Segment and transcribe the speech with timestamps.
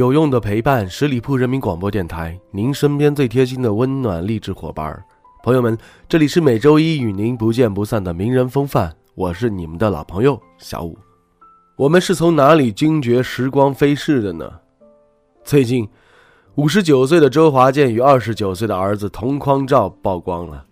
[0.00, 5.04] 有用的陪伴，十里铺人民广播电台，您身边最贴心的温暖励志伙伴儿。
[5.42, 5.76] 朋友们，
[6.08, 10.96] 这里是每周一与您不见不散的名人风范，我是你们的老朋友小五。
[11.76, 14.50] 我们是从哪里惊觉时光飞逝的呢？
[15.44, 15.86] 最近，
[16.54, 20.64] 五十九岁的周华健与二十九岁的儿子同框照曝光了，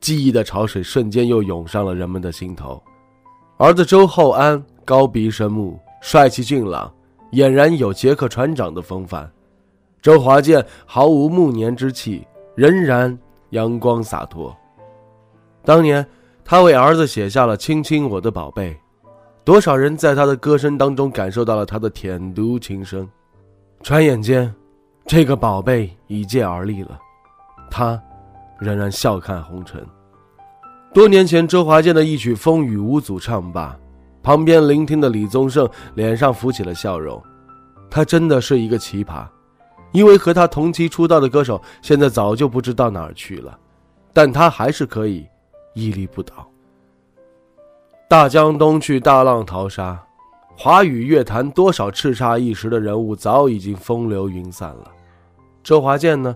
[0.00, 2.82] 记忆的潮水瞬间又涌上了人们的心头。
[3.56, 6.92] 儿子周厚安高鼻深目，帅气俊朗。
[7.34, 9.28] 俨然有杰克船长的风范，
[10.00, 12.24] 周华健毫无暮年之气，
[12.54, 13.16] 仍然
[13.50, 14.56] 阳光洒脱。
[15.64, 16.06] 当年
[16.44, 18.72] 他为儿子写下了《亲亲我的宝贝》，
[19.42, 23.08] 多少人在他的歌声当中感受到了他的甜读情深。
[23.82, 24.54] 转眼间，
[25.04, 26.98] 这个宝贝已届而立了，
[27.70, 28.00] 他
[28.60, 29.84] 仍然笑看红尘。
[30.92, 33.76] 多年前，周华健的一曲《风雨无阻》唱罢。
[34.24, 37.22] 旁边聆听的李宗盛脸上浮起了笑容，
[37.90, 39.26] 他真的是一个奇葩，
[39.92, 43.56] 因为和他同期出道的歌手现在早就不知道哪儿去了，
[44.14, 45.26] 但他还是可以
[45.74, 46.48] 屹立不倒。
[48.08, 50.02] 大江东去，大浪淘沙，
[50.56, 54.90] 华语乐坛多少叱咤一时的人物早已经风流云散了。
[55.62, 56.34] 周华健呢？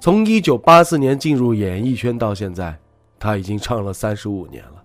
[0.00, 2.78] 从一九八四年进入演艺圈到现在，
[3.18, 4.84] 他已经唱了三十五年了。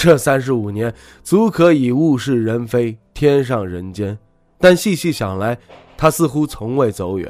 [0.00, 4.16] 这三十五年足可以物是人非，天上人间，
[4.56, 5.58] 但细细想来，
[5.96, 7.28] 他似乎从未走远。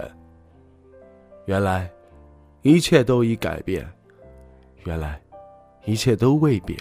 [1.47, 1.91] 原来，
[2.61, 3.89] 一切都已改变，
[4.85, 5.19] 原来，
[5.87, 6.79] 一切都未变。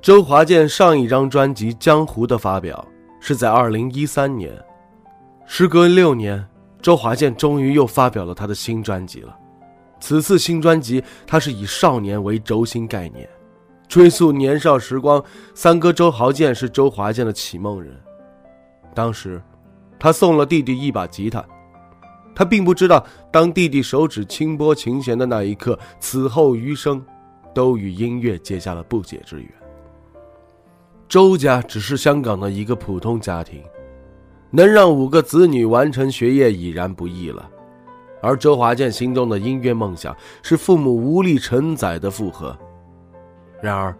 [0.00, 2.82] 周华健上一张专辑《江湖》的发表。
[3.24, 4.52] 是在二零一三年，
[5.46, 6.44] 时隔六年，
[6.80, 9.38] 周华健终于又发表了他的新专辑了。
[10.00, 13.28] 此次新专辑，他是以少年为轴心概念，
[13.86, 15.22] 追溯年少时光。
[15.54, 17.94] 三哥周豪健是周华健的启蒙人，
[18.92, 19.40] 当时，
[20.00, 21.44] 他送了弟弟一把吉他，
[22.34, 27.00] 他并不知道，当弟弟手指轻拨琴弦的那一刻，此后余生，
[27.54, 29.61] 都与音乐结下了不解之缘。
[31.12, 33.62] 周家只是香港的一个普通家庭，
[34.50, 37.46] 能让五个子女完成学业已然不易了。
[38.22, 42.56] 而周华健心中的音乐梦想是父母无力承载的负荷。
[43.60, 43.94] 然而，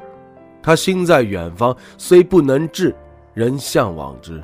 [0.62, 2.96] 他心在远方，虽不能至，
[3.34, 4.42] 仍向往之。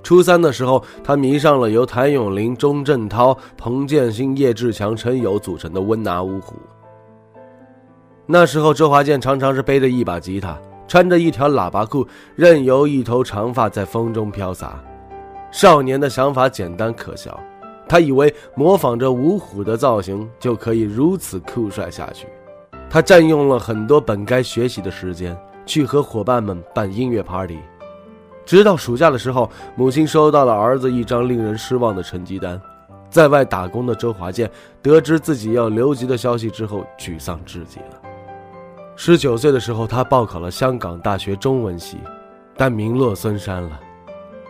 [0.00, 6.54] 初三的时候，他迷上了由谭咏麟、钟镇涛、彭建新、叶志强、陈友组成的温拿五虎。
[8.26, 10.56] 那时候，周华健常常是背着一把吉他。
[10.88, 14.82] 穿着一条喇叭裤，任由一头长发在风中飘洒。
[15.50, 17.38] 少年的想法简单可笑，
[17.88, 22.26] 他以为模仿着五虎的造型就可以如此酷帅下去。
[22.88, 27.58] 他占用了很多本该学习的时间，去和伙伴们办音乐 party。
[28.44, 32.60] 直到暑假的时候，母亲收到了儿子一张令人失望的成绩单。
[33.10, 34.50] 在外打工的周华健
[34.82, 38.05] 得知自己要留级的消息之后，沮丧至极了。
[38.98, 41.98] 十九岁的时候，他报考了香港大学中文系，
[42.56, 43.78] 但名落孙山了。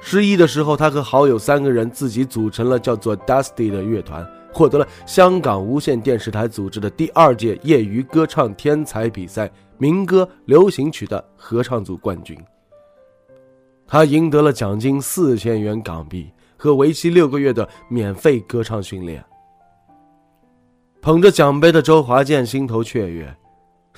[0.00, 12.38] 失意的时候，他和好友三个人自己组成了叫做 Dusty 的乐团，获得了香港无线电视台组织的第二届业余歌唱天才比赛民歌流行曲的合唱组冠军。
[13.84, 19.24] 他赢得了奖金四千元港币和为期六个月的免费歌唱训练。
[21.02, 23.36] 捧着奖杯的周华健心头雀跃。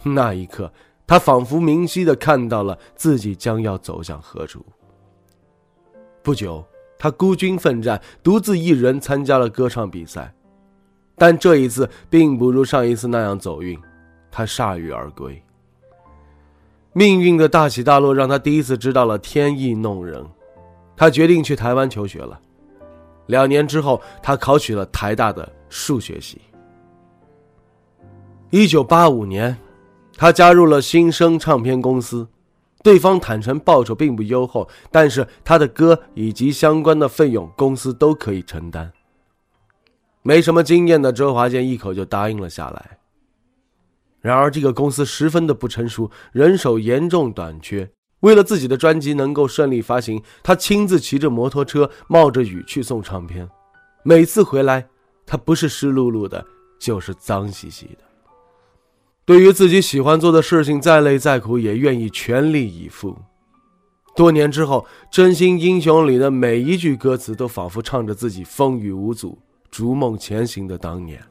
[0.05, 0.73] 那一刻，
[1.07, 4.65] 他仿佛明晰的看到了自己将要走向何处。
[6.23, 6.65] 不久，
[6.99, 10.33] 他孤军奋战，独自一人参加了歌唱比赛，
[11.17, 13.79] 但这一次并不如上一次那样走运，
[14.31, 15.43] 他铩羽而归。
[16.93, 20.25] 命运的大起大落让他第一次知道了天意弄人，
[20.97, 22.39] 他决定去台湾求学了。
[23.27, 26.41] 两年之后，他考取了台大的数学系。
[28.51, 29.57] 一九八五年。
[30.19, 32.27] 他加入了新生唱片公司，
[32.83, 38.93] 对方坦诚报酬并不优厚，但是他的歌以及相关的费用公司都可以承担。
[40.23, 42.99] 没什么经验的周华健一口就答应了下来。
[44.21, 47.89] 然而，这个公司十分的不成熟，人手严重短缺。
[48.21, 53.49] 为了自己的专辑能够顺利发行，他亲自骑着摩托车，冒着雨去送唱片。
[54.03, 54.89] 每次回来，
[55.25, 56.45] 他不是湿漉漉的，
[56.81, 58.08] 就是脏兮兮的。
[59.29, 63.15] 对于自己喜欢做的事情，再累再苦，也愿意全力以赴。
[64.17, 69.39] 多年之后，《真心英雄》里的每一句歌词，都仿佛唱着自己风雨无阻、
[69.71, 71.23] 逐梦前行的当年。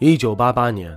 [0.00, 0.96] 一九八八年。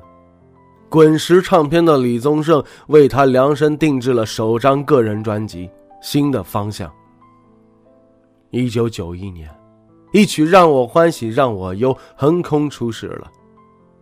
[0.88, 5.68] 滚石唱片的李宗盛为他量身定制了首张个人专辑
[6.02, 6.90] 《新的方向》。
[8.52, 9.54] 一九九一年，
[10.14, 13.30] 一曲《让我欢喜让我忧》横空出世了，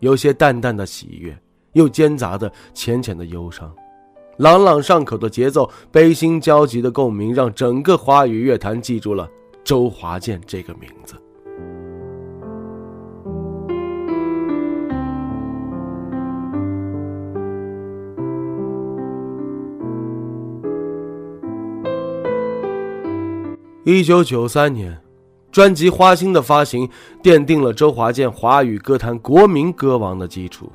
[0.03, 1.33] 有些淡淡的喜悦，
[1.71, 3.73] 又兼杂的浅浅的忧伤，
[4.35, 9.29] 朗朗上口的节奏，悲心交集的共鸣，让整个华语乐坛记住了
[9.63, 11.15] 周华健这个名字。
[23.85, 25.01] 一九九三年，
[25.53, 26.89] 专辑《花心》的发行
[27.21, 30.71] 奠定了周华健华语歌坛国民歌王的基础。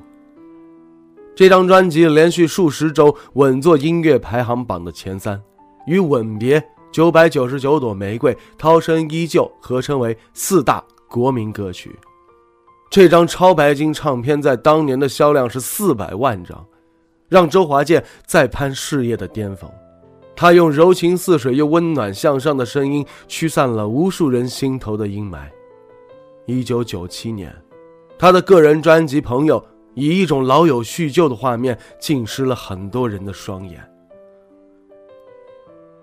[1.34, 5.42] 这张专辑连续数十周稳坐音乐排行榜的前三，
[5.88, 6.60] 与《吻别》
[6.92, 11.98] 《九百九十九朵玫瑰》《涛声依旧》合称为四大国民歌曲。
[12.88, 16.64] 这张超白金唱片在当年的销量是四百万张，
[17.28, 19.68] 让周华健再攀事业的巅峰。
[20.40, 25.40] 他用柔情似水又温暖向上的声音，驱散了无数人心头的阴霾。
[26.46, 27.52] 一九九七年，
[28.16, 29.60] 他的个人专辑《朋友》
[29.94, 33.84] 以一种老友叙旧的画面，浸湿了很多人的双眼。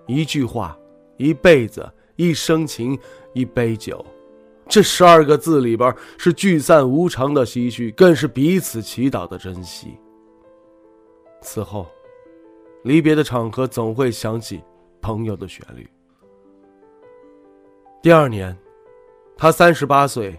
[0.06, 0.76] 一句话，
[1.16, 2.98] 一辈子，一生情，
[3.32, 4.04] 一杯酒，
[4.68, 9.96] 这十二个字里边是聚散无常的唏嘘，更是彼此祈祷的珍惜。
[11.40, 11.86] 此后。
[12.86, 14.62] 离别的场合总会响起
[15.02, 15.84] 朋友的旋律。
[18.00, 18.56] 第二年，
[19.36, 20.38] 他三十八岁，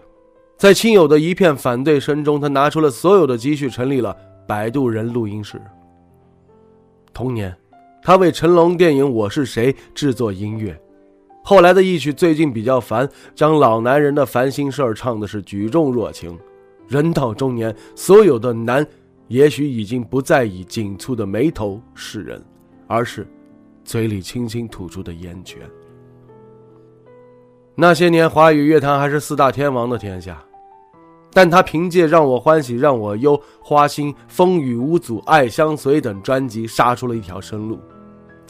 [0.56, 4.16] 在亲友的一片反对声中，他拿出了所有的积蓄，成立了
[4.46, 5.60] 摆渡人录音室。
[7.12, 7.54] 同年，
[8.02, 10.74] 他为成龙电影《我是谁》制作音乐。
[11.44, 16.38] 后来的一曲《最近比较烦》，将老男人的烦心事儿唱的是举重若轻。
[16.86, 18.86] 人到中年，所有的难。
[19.28, 22.42] 也许已经不再以紧蹙的眉头示人，
[22.86, 23.26] 而是
[23.84, 25.60] 嘴里轻轻吐出的烟圈。
[27.74, 30.42] 那些年，华语乐坛还是四大天王的天下，
[31.32, 37.78] 但他凭借《让我欢喜让我忧》《花心》《风雨无阻》《爱相随》等专辑杀出了一条生路，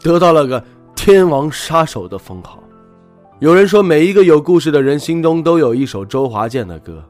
[0.03, 0.65] 得到了个
[0.95, 2.63] “天王杀手”的封号。
[3.41, 7.05] 有人说，每一个有故事的人心中都有一首周华健的歌。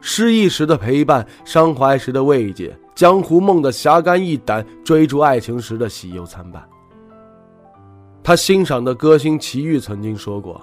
[0.00, 6.66] 失意时的陪伴，伤怀时的慰藉，江湖梦的侠肝义胆，追逐爱情时的喜忧参半。
[8.22, 10.60] 他欣赏的歌星齐豫曾经说过：“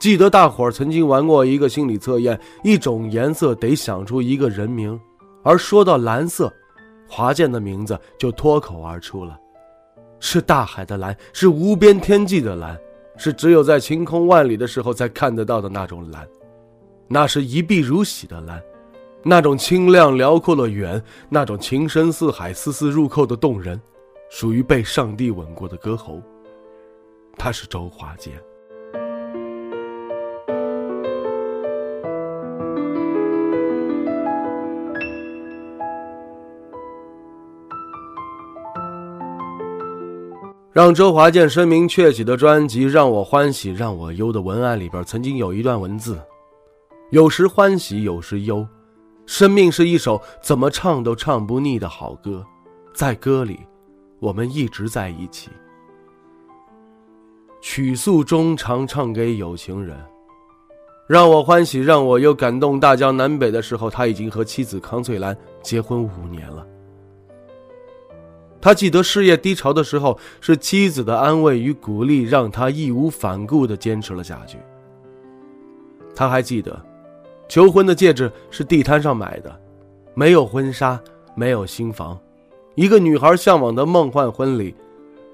[0.00, 4.98] 记得大伙儿曾经玩过一个心理测验，一种颜色得想出一个人名，
[5.42, 6.52] 而说到蓝色，
[7.08, 9.38] 华健的名字就脱口而出了，
[10.20, 12.78] 是大海的蓝，是无边天际的蓝，
[13.16, 16.26] 是只有在晴空万里的时候才看得到的那种蓝。”
[17.10, 18.62] 那是一碧如洗的蓝，
[19.22, 23.80] 那种清亮辽阔的远，那种情深似海、丝丝入扣的动人，
[24.30, 26.20] 属于被上帝吻过的歌喉。
[27.38, 28.34] 他是周华健。
[40.70, 46.16] 让周华健声名鹊起的专辑《让我欢喜让我忧》的文案里边，曾经有一段文字。
[47.10, 48.66] 有时欢喜，有时忧，
[49.24, 52.44] 生命是一首怎么唱都唱不腻的好歌，
[52.92, 53.60] 在歌里，
[54.20, 55.48] 我们一直在一起。
[57.62, 59.96] 曲诉中常唱给有情人，
[61.06, 66.66] 让我欢喜，让我又，感动大江南北的时候，他已经和妻子康翠兰结婚五年了。
[68.60, 74.58] 他记得事业低潮的时候，是妻子的安慰与鼓励，让他义无反顾地坚持了下去。
[76.14, 76.84] 他还记得。
[77.48, 79.60] 求婚的戒指是地摊上买的，
[80.14, 81.00] 没有婚纱，
[81.34, 82.18] 没有新房，
[82.74, 84.74] 一个女孩向往的梦幻婚礼，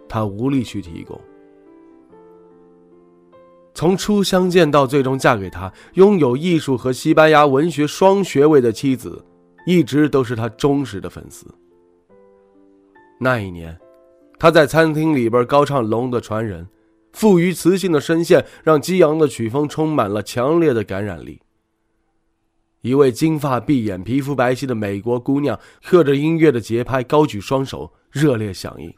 [0.09, 1.21] 他无力去提供。
[3.75, 9.25] 从初相见到最终嫁给他，拥有艺术和西班牙文学双学位的妻子，
[9.67, 11.45] 一直都是他忠实的粉丝。
[13.19, 13.77] 那一年，
[14.39, 16.65] 他在餐厅里边高唱《龙的传人》，
[17.13, 21.41] 富于磁性的声线让激昂的曲风充满了强烈的感染力。
[22.85, 28.93] 一位金发碧眼、皮肤白皙的美国姑娘，和着音乐的节拍，高举双手，热烈响应。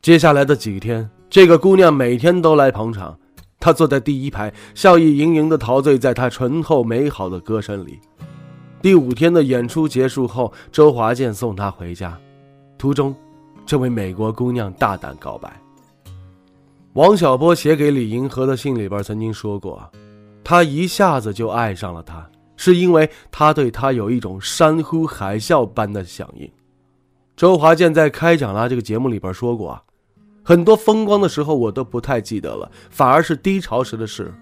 [0.00, 3.18] 接下来的几天，这个姑娘每天都来捧场。
[3.58, 7.98] 她坐在第一排，笑意盈盈地陶醉在她醇厚美好的歌声里。
[8.80, 12.16] 第五天的演出结束后，周华健送她回家，
[12.78, 13.12] 途中，
[13.66, 15.60] 这位美国姑娘大胆告白。
[16.92, 19.90] 王小波写给李银河的信里边曾经说过，
[20.44, 22.24] 他一下子就爱上了她，
[22.56, 26.50] 是因为他对她有一种山呼海啸般的响应。
[27.36, 29.82] 周华健在《开讲啦》这个节目里边说过啊。
[30.42, 34.32] 很多风光的时候我都不太记得了，反而是低潮时的事，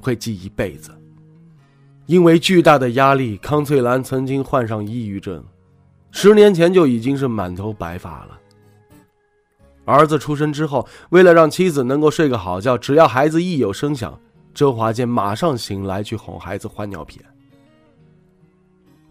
[0.00, 0.90] 会记一辈子。
[2.06, 5.44] 因为巨大的压力，康翠兰曾经患上抑郁症，
[6.12, 8.38] 十年前就已经是满头白发了。
[9.84, 14.16] 儿子出生之后，为了让妻子能够睡个好觉，只要孩子一有声响，
[14.54, 17.24] 周华健马上醒来去哄孩子换尿片。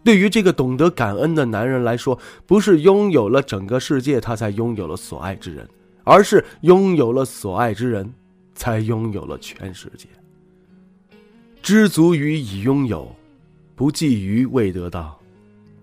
[0.03, 5.67] 对于这个懂得感恩的男人来说，不是拥有了整个世界，他才拥有了所爱之人。
[6.05, 8.11] 而是拥有了所爱之人，
[8.55, 10.07] 才拥有了全世界。
[11.61, 13.15] 知足于已拥有，
[13.75, 15.19] 不觊觎未得到。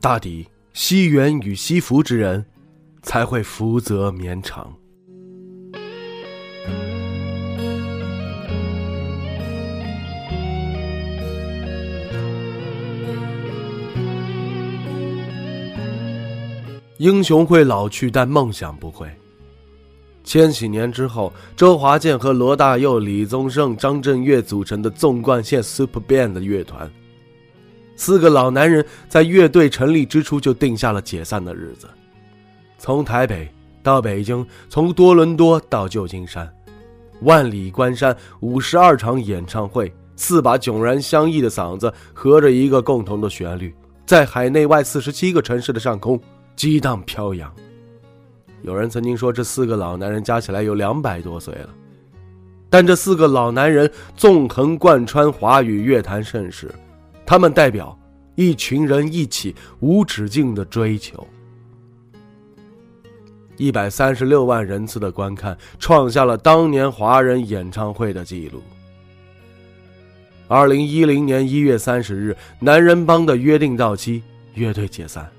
[0.00, 2.44] 大抵惜缘与惜福之人，
[3.02, 4.74] 才会福泽绵长。
[16.98, 19.06] 英雄会老去，但梦想不会。
[20.24, 26.90] 千禧年之后，周华健和罗大佑、李宗盛、张震岳组成的纵贯线 Super Band 乐团，
[27.96, 31.86] 四个老男人在乐队成立之初就定下了解散的日子。
[32.78, 33.48] 从台北
[33.82, 36.50] 到北京，从多伦多到旧金山，
[37.20, 43.72] 万里关山，五十二场演唱会，四把迥然相异的嗓子，合着一个共同的旋律，
[44.06, 46.20] 在海内外四十七个城市的上空
[46.56, 47.54] 激荡飘扬。
[48.62, 51.68] 有人曾经说，这四个老男人加起来有两百多岁了，
[52.68, 56.74] 但这四个老男人纵横贯穿华语乐坛盛世，
[57.24, 57.96] 他们代表
[58.34, 61.24] 一群人一起无止境的追求。
[63.56, 68.62] 一百三十六万人次的观看，创下了当年华人演唱会的记录。
[70.48, 74.22] 二零一零年一月三十日，男人帮的约定到期，
[74.54, 75.30] 乐队解散。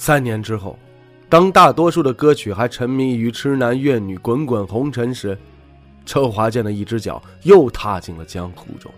[0.00, 0.78] 三年之后。
[1.28, 5.38] 当大多数的歌曲还沉迷于痴男怨女、滚滚红尘时，
[6.04, 8.90] 周华健的一只脚又踏进了江湖中。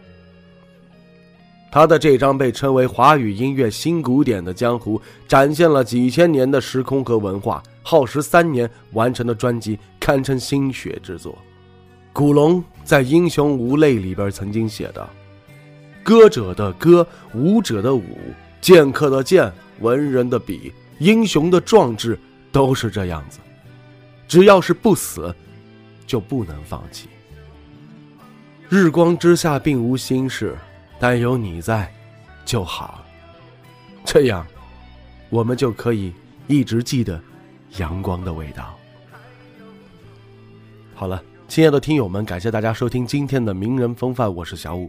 [1.70, 11.36] 他的这张被称为华语音乐新古典的江湖，展现了几千年的时空和文化，耗时三年完成的专辑堪称心血之作。
[12.14, 15.06] 古龙在《英雄无泪》里边曾经写道
[16.02, 18.16] ：“歌者的歌，舞者的舞，
[18.62, 22.16] 剑客的剑，文人的笔。”英雄的壮志
[22.52, 23.40] 都是这样子，
[24.28, 25.34] 只要是不死，
[26.06, 27.08] 就不能放弃。
[28.68, 30.56] 日光之下并无心事，
[31.00, 31.92] 但有你在
[32.44, 33.04] 就好。
[34.04, 34.46] 这样，
[35.28, 36.12] 我们就可以
[36.46, 37.20] 一直记得
[37.78, 38.72] 阳光的味道。
[40.94, 44.88] 好了，亲爱的听友们，感谢大家收听今天的名人风范，我是小五，